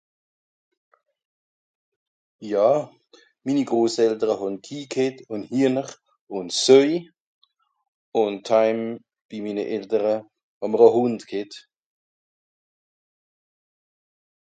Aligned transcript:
jà 2.51 2.67
minni 3.45 3.63
grosseltere 3.69 4.35
hàn 4.41 4.55
kii 4.65 4.83
g'hett 4.93 5.17
ùn 5.33 5.41
hiener 5.49 5.87
ùn 6.35 6.47
seuj 6.63 6.91
ùn 8.21 8.33
taim 8.47 8.79
bi 9.27 9.37
minne 9.45 9.63
eltere 9.75 10.15
hàmmer 10.59 10.81
à 10.87 10.89
hùnd 10.95 11.19
g'hett 11.29 11.53